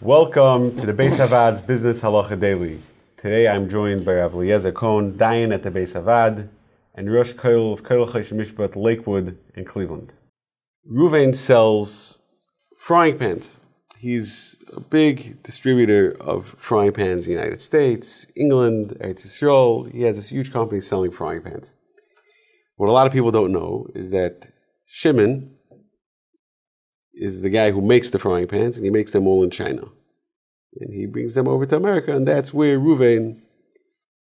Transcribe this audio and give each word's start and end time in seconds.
Welcome 0.00 0.78
to 0.78 0.86
the 0.86 0.92
Beis 0.92 1.16
HaVaad's 1.16 1.60
Business 1.60 2.02
Halacha 2.02 2.38
Daily. 2.38 2.80
Today 3.16 3.48
I'm 3.48 3.68
joined 3.68 4.04
by 4.04 4.14
Rav 4.14 4.32
Eliezer 4.32 4.70
Cohen, 4.70 5.14
Dayan 5.14 5.52
at 5.52 5.64
the 5.64 5.72
Beis 5.72 5.94
HaVaad, 5.94 6.48
and 6.94 7.12
Rosh 7.12 7.32
Kollel 7.32 7.72
of 7.72 7.82
Kollel 7.82 8.08
Choshen 8.08 8.38
Mishpat 8.38 8.76
Lakewood 8.76 9.36
in 9.56 9.64
Cleveland. 9.64 10.12
Ruvain 10.88 11.34
sells 11.34 12.20
frying 12.76 13.18
pans. 13.18 13.58
He's 13.98 14.56
a 14.72 14.78
big 14.78 15.42
distributor 15.42 16.16
of 16.20 16.46
frying 16.46 16.92
pans 16.92 17.26
in 17.26 17.34
the 17.34 17.40
United 17.40 17.60
States, 17.60 18.24
England, 18.36 18.96
Eretz 19.00 19.26
Yisrael. 19.26 19.90
He 19.90 20.02
has 20.02 20.14
this 20.14 20.28
huge 20.28 20.52
company 20.52 20.80
selling 20.80 21.10
frying 21.10 21.42
pans. 21.42 21.74
What 22.76 22.88
a 22.88 22.92
lot 22.92 23.08
of 23.08 23.12
people 23.12 23.32
don't 23.32 23.50
know 23.50 23.88
is 23.96 24.12
that 24.12 24.46
Shimon, 24.86 25.57
is 27.18 27.42
the 27.42 27.50
guy 27.50 27.70
who 27.70 27.82
makes 27.82 28.10
the 28.10 28.18
frying 28.18 28.46
pans, 28.46 28.76
and 28.76 28.84
he 28.84 28.90
makes 28.90 29.10
them 29.10 29.26
all 29.26 29.42
in 29.42 29.50
China. 29.50 29.82
And 30.80 30.94
he 30.94 31.06
brings 31.06 31.34
them 31.34 31.48
over 31.48 31.66
to 31.66 31.76
America, 31.76 32.14
and 32.14 32.26
that's 32.26 32.54
where 32.54 32.78
Ruvain 32.78 33.40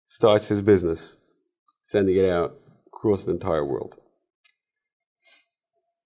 starts 0.06 0.48
his 0.48 0.62
business, 0.62 1.18
sending 1.82 2.18
it 2.18 2.30
out 2.30 2.60
across 2.88 3.24
the 3.24 3.32
entire 3.32 3.66
world. 3.66 3.96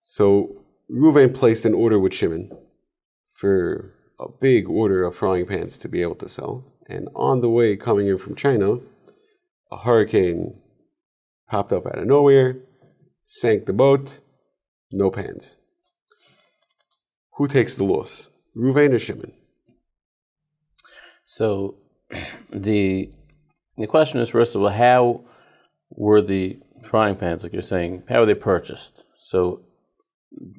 So 0.04 0.64
Ruvain 0.90 1.34
placed 1.34 1.66
an 1.66 1.74
order 1.74 2.00
with 2.00 2.14
Shimon 2.14 2.52
for 3.34 3.94
a 4.20 4.28
big 4.30 4.70
order 4.70 5.04
of 5.04 5.16
frying 5.16 5.46
pans 5.46 5.78
to 5.80 5.90
be 5.90 6.02
able 6.02 6.16
to 6.16 6.30
sell. 6.30 6.64
And 6.90 7.10
on 7.16 7.42
the 7.42 7.50
way 7.50 7.76
coming 7.76 8.08
in 8.08 8.18
from 8.18 8.36
China, 8.36 8.80
a 9.72 9.78
hurricane 9.78 10.60
popped 11.50 11.74
up 11.74 11.86
out 11.86 12.00
of 12.00 12.08
nowhere, 12.08 12.58
sank 13.24 13.66
the 13.66 13.74
boat, 13.74 14.20
no 14.92 15.12
pans. 15.12 15.60
Who 17.38 17.48
takes 17.48 17.76
the 17.76 17.84
loss? 17.84 18.32
Ruvain 18.56 18.94
or 18.94 19.00
Shimon? 19.00 19.32
So 21.24 21.76
the 22.52 23.12
the 23.78 23.88
question 23.88 24.20
is 24.20 24.30
first 24.30 24.56
of 24.56 24.64
all, 24.64 24.70
how 24.70 25.22
were 25.92 26.22
the 26.22 26.60
frying 26.84 27.16
pans, 27.16 27.44
like 27.44 27.54
you're 27.54 27.62
saying, 27.62 28.04
how 28.10 28.22
were 28.22 28.26
they 28.26 28.34
purchased? 28.34 29.06
So 29.16 29.62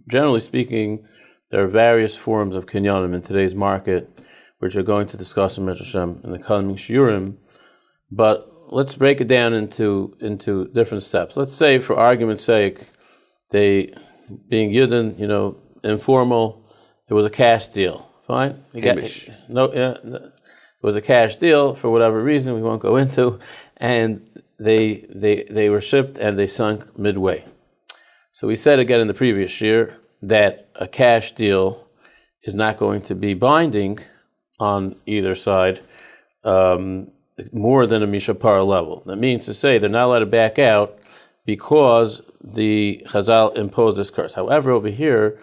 generally 0.08 0.40
speaking, 0.40 1.04
there 1.50 1.64
are 1.64 1.68
various 1.68 2.16
forms 2.16 2.54
of 2.54 2.66
kinyanim 2.66 3.12
in 3.14 3.22
today's 3.22 3.56
market, 3.56 4.08
which 4.60 4.76
we're 4.76 4.82
going 4.82 5.08
to 5.08 5.16
discuss 5.16 5.58
in 5.58 5.66
Hashem 5.66 6.20
in 6.22 6.30
the 6.30 6.38
coming 6.38 6.76
shiurim. 6.76 7.38
But 8.10 8.48
let's 8.68 8.94
break 8.94 9.20
it 9.20 9.26
down 9.26 9.52
into 9.52 10.16
into 10.20 10.68
different 10.68 11.02
steps. 11.02 11.36
Let's 11.36 11.56
say, 11.56 11.80
for 11.80 11.96
argument's 11.96 12.44
sake, 12.44 12.86
they 13.50 13.92
being 14.48 14.70
yudin, 14.70 15.18
you 15.18 15.26
know, 15.26 15.56
informal, 15.82 16.67
it 17.08 17.14
was 17.14 17.26
a 17.26 17.30
cash 17.30 17.68
deal. 17.68 18.08
Fine. 18.26 18.62
You 18.72 18.82
got, 18.82 18.96
no, 19.48 19.72
yeah, 19.72 19.94
it 20.04 20.32
was 20.82 20.96
a 20.96 21.00
cash 21.00 21.36
deal 21.36 21.74
for 21.74 21.90
whatever 21.90 22.22
reason 22.22 22.54
we 22.54 22.62
won't 22.62 22.82
go 22.82 22.96
into, 22.96 23.38
and 23.78 24.24
they 24.58 25.06
they 25.08 25.44
they 25.50 25.68
were 25.70 25.80
shipped 25.80 26.18
and 26.18 26.38
they 26.38 26.46
sunk 26.46 26.98
midway. 26.98 27.44
So 28.32 28.46
we 28.46 28.54
said 28.54 28.78
again 28.78 29.00
in 29.00 29.08
the 29.08 29.14
previous 29.14 29.60
year 29.60 29.96
that 30.22 30.68
a 30.74 30.86
cash 30.86 31.32
deal 31.32 31.86
is 32.42 32.54
not 32.54 32.76
going 32.76 33.02
to 33.02 33.14
be 33.14 33.34
binding 33.34 33.98
on 34.60 34.96
either 35.06 35.34
side 35.34 35.80
um, 36.44 37.10
more 37.52 37.86
than 37.86 38.02
a 38.02 38.06
Mi 38.06 38.18
Shepara 38.18 38.66
level. 38.66 39.02
That 39.06 39.16
means 39.16 39.46
to 39.46 39.54
say 39.54 39.78
they're 39.78 39.90
not 39.90 40.06
allowed 40.06 40.20
to 40.20 40.26
back 40.26 40.58
out 40.58 40.98
because 41.46 42.20
the 42.42 43.02
Chazal 43.06 43.56
imposed 43.56 43.98
this 43.98 44.10
curse. 44.10 44.34
However, 44.34 44.70
over 44.70 44.88
here 44.88 45.38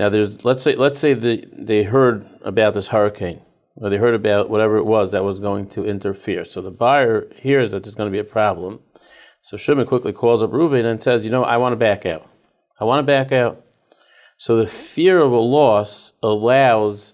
now, 0.00 0.08
there's 0.08 0.46
let's 0.46 0.62
say 0.62 0.76
let's 0.76 0.98
say 0.98 1.12
they 1.12 1.44
they 1.52 1.82
heard 1.82 2.26
about 2.40 2.72
this 2.72 2.88
hurricane, 2.88 3.42
or 3.74 3.90
they 3.90 3.98
heard 3.98 4.14
about 4.14 4.48
whatever 4.48 4.78
it 4.78 4.86
was 4.86 5.12
that 5.12 5.24
was 5.24 5.40
going 5.40 5.68
to 5.72 5.84
interfere. 5.84 6.42
So 6.46 6.62
the 6.62 6.70
buyer 6.70 7.30
hears 7.36 7.72
that 7.72 7.82
there's 7.82 7.96
going 7.96 8.10
to 8.10 8.10
be 8.10 8.18
a 8.18 8.24
problem. 8.24 8.80
So 9.42 9.58
Shimon 9.58 9.84
quickly 9.84 10.14
calls 10.14 10.42
up 10.42 10.54
Reuben 10.54 10.86
and 10.86 11.02
says, 11.02 11.26
"You 11.26 11.30
know, 11.30 11.44
I 11.44 11.58
want 11.58 11.74
to 11.74 11.76
back 11.76 12.06
out. 12.06 12.26
I 12.80 12.84
want 12.84 13.00
to 13.00 13.02
back 13.02 13.30
out." 13.30 13.62
So 14.38 14.56
the 14.56 14.66
fear 14.66 15.18
of 15.18 15.32
a 15.32 15.38
loss 15.38 16.14
allows 16.22 17.12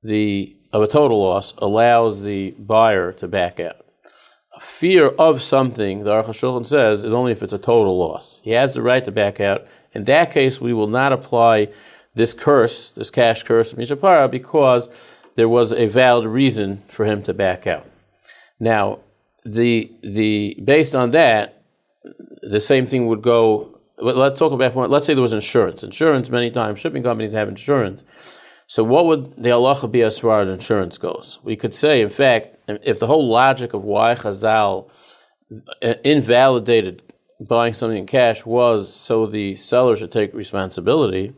the 0.00 0.56
of 0.72 0.82
a 0.82 0.86
total 0.86 1.20
loss 1.20 1.52
allows 1.58 2.22
the 2.22 2.52
buyer 2.52 3.10
to 3.14 3.26
back 3.26 3.58
out. 3.58 3.84
A 4.56 4.60
fear 4.60 5.08
of 5.08 5.42
something, 5.42 6.04
the 6.04 6.12
Aruch 6.12 6.26
HaShulchan 6.26 6.64
says, 6.64 7.02
is 7.02 7.12
only 7.12 7.32
if 7.32 7.42
it's 7.42 7.52
a 7.52 7.58
total 7.58 7.98
loss. 7.98 8.40
He 8.44 8.52
has 8.52 8.74
the 8.74 8.82
right 8.82 9.02
to 9.02 9.10
back 9.10 9.40
out. 9.40 9.66
In 9.92 10.04
that 10.04 10.30
case, 10.30 10.60
we 10.60 10.72
will 10.72 10.86
not 10.86 11.12
apply 11.12 11.70
this 12.14 12.34
curse, 12.34 12.90
this 12.90 13.10
cash 13.10 13.42
curse 13.42 13.72
of 13.72 13.78
Mi 13.78 13.84
Shepara, 13.84 14.30
because 14.30 14.88
there 15.36 15.48
was 15.48 15.72
a 15.72 15.86
valid 15.86 16.26
reason 16.26 16.82
for 16.88 17.04
him 17.04 17.22
to 17.22 17.34
back 17.34 17.66
out. 17.66 17.86
Now, 18.58 19.00
the 19.44 19.90
the 20.02 20.60
based 20.62 20.94
on 20.94 21.12
that, 21.12 21.62
the 22.42 22.60
same 22.60 22.86
thing 22.86 23.06
would 23.06 23.22
go. 23.22 23.78
Let's 23.98 24.38
talk 24.38 24.52
about. 24.52 24.90
Let's 24.90 25.06
say 25.06 25.14
there 25.14 25.22
was 25.22 25.32
insurance. 25.32 25.82
Insurance. 25.82 26.30
Many 26.30 26.50
times, 26.50 26.80
shipping 26.80 27.02
companies 27.02 27.32
have 27.32 27.48
insurance. 27.48 28.04
So, 28.66 28.84
what 28.84 29.06
would 29.06 29.36
the 29.36 29.50
halacha 29.50 29.90
be 29.90 30.02
as 30.02 30.18
far 30.18 30.42
as 30.42 30.48
insurance 30.48 30.96
goes? 30.98 31.38
We 31.42 31.56
could 31.56 31.74
say, 31.74 32.02
in 32.02 32.08
fact, 32.08 32.56
if 32.68 32.98
the 32.98 33.06
whole 33.06 33.26
logic 33.26 33.74
of 33.74 33.82
why 33.82 34.14
Chazal 34.14 34.90
invalidated 36.04 37.02
buying 37.40 37.74
something 37.74 37.98
in 37.98 38.06
cash 38.06 38.44
was 38.44 38.94
so 38.94 39.26
the 39.26 39.56
seller 39.56 39.96
should 39.96 40.12
take 40.12 40.32
responsibility, 40.34 41.32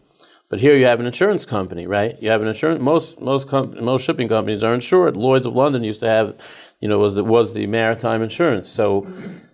but 0.52 0.60
here 0.60 0.76
you 0.76 0.84
have 0.84 1.00
an 1.00 1.06
insurance 1.06 1.46
company, 1.46 1.86
right? 1.86 2.22
You 2.22 2.28
have 2.28 2.42
an 2.42 2.46
insurance. 2.46 2.82
Most 2.82 3.22
most 3.22 3.48
com- 3.48 3.74
most 3.82 4.04
shipping 4.04 4.28
companies 4.28 4.62
are 4.62 4.74
insured. 4.74 5.16
Lloyd's 5.16 5.46
of 5.46 5.56
London 5.56 5.82
used 5.82 6.00
to 6.00 6.06
have, 6.06 6.36
you 6.78 6.88
know, 6.88 6.98
was 6.98 7.14
the, 7.14 7.24
was 7.24 7.54
the 7.54 7.66
maritime 7.66 8.22
insurance. 8.22 8.68
So, 8.68 9.06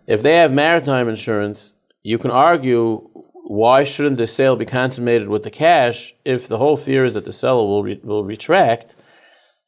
if 0.08 0.24
they 0.24 0.34
have 0.34 0.52
maritime 0.52 1.08
insurance, 1.08 1.74
you 2.02 2.18
can 2.18 2.32
argue 2.32 3.08
why 3.44 3.84
shouldn't 3.84 4.16
the 4.16 4.26
sale 4.26 4.56
be 4.56 4.64
consummated 4.64 5.28
with 5.28 5.44
the 5.44 5.52
cash 5.52 6.16
if 6.24 6.48
the 6.48 6.58
whole 6.58 6.76
fear 6.76 7.04
is 7.04 7.14
that 7.14 7.24
the 7.24 7.30
seller 7.30 7.64
will 7.64 7.84
re- 7.84 8.00
will 8.02 8.24
retract, 8.24 8.96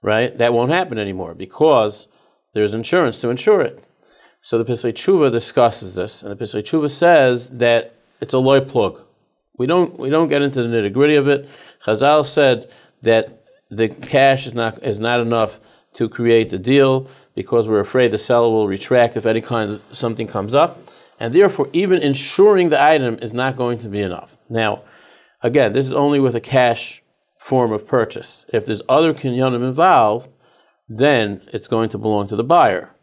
right? 0.03 0.37
That 0.37 0.53
won't 0.53 0.73
happen 0.73 0.99
anymore 0.99 1.37
because 1.37 2.09
there's 2.55 2.75
insurance 2.75 3.21
to 3.21 3.31
insure 3.31 3.61
it. 3.61 3.85
So 4.41 4.59
the 4.59 4.65
Pischei 4.65 4.93
Teshuva 4.93 5.31
discusses 5.31 5.95
this, 5.95 6.25
and 6.25 6.33
the 6.33 6.45
Pischei 6.45 6.65
Teshuva 6.65 6.91
says 6.91 7.51
that 7.51 7.95
it's 8.21 8.35
a 8.35 8.39
lo 8.39 8.61
plug. 8.61 9.05
We 9.61 9.67
don't 9.67 9.99
we 9.99 10.09
don't 10.09 10.29
get 10.29 10.41
into 10.41 10.63
the 10.63 10.75
nitty 10.75 10.95
gritty 10.95 11.17
of 11.17 11.29
it. 11.29 11.47
Chazal 11.85 12.25
said 12.25 12.71
that 13.03 13.45
the 13.71 13.91
cash 13.91 14.47
is 14.47 14.55
not 14.55 14.83
is 14.83 14.99
not 14.99 15.21
enough 15.21 15.61
to 15.93 16.09
create 16.09 16.49
the 16.49 16.59
deal 16.59 17.11
because 17.35 17.69
we're 17.69 17.81
afraid 17.81 18.11
the 18.11 18.17
seller 18.17 18.49
will 18.49 18.67
retract 18.67 19.19
if 19.19 19.27
any 19.27 19.43
kind 19.43 19.73
of 19.73 19.83
something 19.93 20.27
comes 20.27 20.55
up, 20.55 20.91
and 21.19 21.35
therefore 21.35 21.69
even 21.75 22.01
insuring 22.01 22.71
the 22.71 22.83
item 22.83 23.19
is 23.21 23.35
not 23.35 23.55
going 23.55 23.79
to 23.81 23.89
be 23.89 24.01
enough. 24.01 24.39
Now, 24.49 24.81
again, 25.43 25.75
this 25.75 25.85
is 25.85 25.93
only 25.93 26.21
with 26.21 26.35
a 26.35 26.41
cash 26.41 27.03
form 27.37 27.71
of 27.71 27.87
purchase. 27.87 28.47
If 28.55 28.65
there's 28.65 28.81
other 28.89 29.13
kinyanim 29.13 29.63
involved, 29.63 30.33
then 30.89 31.43
it's 31.53 31.69
going 31.69 31.91
to 31.91 31.99
belong 31.99 32.29
to 32.29 32.37
the 32.37 32.45
buyer 32.45 32.95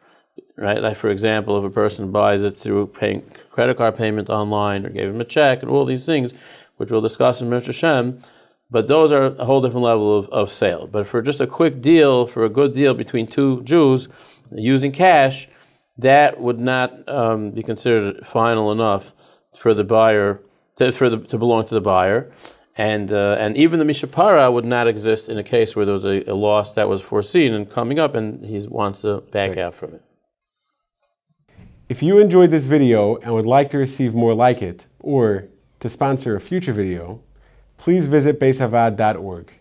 right? 0.56 0.82
Like 0.82 0.98
for 0.98 1.10
example, 1.10 1.58
if 1.58 1.64
a 1.64 1.74
person 1.74 2.12
buys 2.12 2.44
it 2.44 2.52
through 2.52 2.88
paying 2.88 3.30
credit 3.52 3.78
card 3.78 3.96
payment 3.96 4.30
online 4.30 4.86
or 4.86 4.90
gave 4.90 5.10
him 5.10 5.22
a 5.22 5.26
check 5.26 5.62
and 5.62 5.72
all 5.72 5.86
these 5.86 6.06
things, 6.06 6.34
which 6.78 6.92
we'll 6.92 7.02
discuss 7.02 7.42
in 7.42 7.50
Mr. 7.50 7.74
Shem, 7.74 8.22
but 8.70 8.88
those 8.88 9.12
are 9.14 9.26
a 9.26 9.46
whole 9.46 9.62
different 9.62 9.84
level 9.84 10.18
of, 10.18 10.30
of 10.30 10.52
sale. 10.52 10.88
But 10.88 11.08
for 11.08 11.22
just 11.22 11.40
a 11.40 11.48
quick 11.48 11.82
deal, 11.82 12.28
for 12.28 12.44
a 12.44 12.50
good 12.50 12.74
deal 12.74 12.94
between 12.94 13.28
two 13.28 13.64
Jews 13.64 14.10
using 14.52 14.92
cash, 14.92 15.48
that 15.98 16.40
would 16.40 16.60
not 16.60 17.08
um, 17.08 17.52
be 17.52 17.64
considered 17.64 18.28
final 18.28 18.72
enough 18.72 19.14
for 19.56 19.74
the 19.74 19.84
buyer 19.84 20.42
to, 20.76 20.92
for 20.92 21.10
the, 21.10 21.18
to 21.18 21.38
belong 21.38 21.66
to 21.66 21.74
the 21.74 21.82
buyer. 21.82 22.32
And, 22.76 23.12
uh, 23.12 23.38
and 23.40 23.58
even 23.58 23.80
the 23.80 23.86
Mi 23.86 23.94
Shepara 23.94 24.54
would 24.54 24.66
not 24.66 24.88
exist 24.88 25.30
in 25.30 25.38
a 25.40 25.44
case 25.44 25.76
where 25.76 25.86
there 25.86 25.94
was 25.94 26.06
a, 26.06 26.24
a 26.30 26.36
loss 26.36 26.74
that 26.74 26.88
was 26.88 27.02
foreseen 27.02 27.54
and 27.54 27.68
coming 27.70 27.98
up 27.98 28.14
and 28.14 28.46
he 28.46 28.60
wants 28.68 29.02
to 29.02 29.22
back 29.32 29.52
right. 29.52 29.60
out 29.60 29.76
from 29.76 29.96
it. 29.96 30.04
If 31.90 32.04
you 32.04 32.20
enjoyed 32.20 32.52
this 32.52 32.66
video 32.66 33.16
and 33.16 33.34
would 33.34 33.46
like 33.46 33.70
to 33.70 33.78
receive 33.78 34.14
more 34.14 34.34
like 34.34 34.62
it, 34.62 34.88
or 35.00 35.48
to 35.80 35.90
sponsor 35.90 36.36
a 36.36 36.42
future 36.42 36.74
video, 36.74 37.22
please 37.78 38.08
visit 38.08 38.42
beishavaad.org. 38.42 39.54